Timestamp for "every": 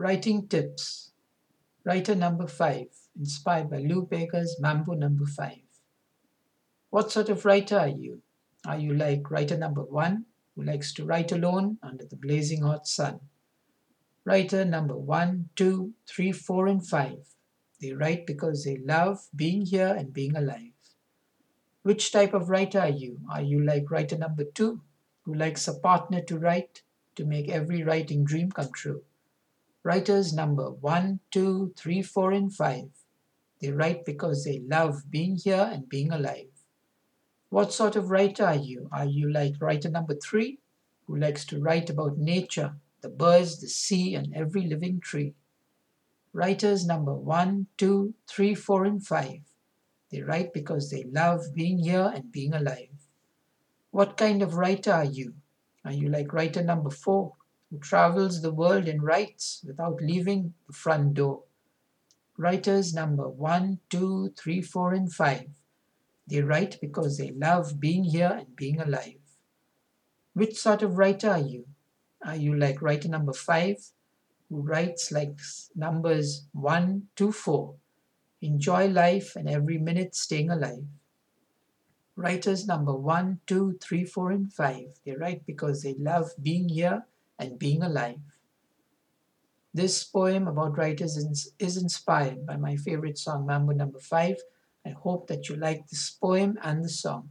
27.50-27.82, 44.34-44.66, 79.48-79.78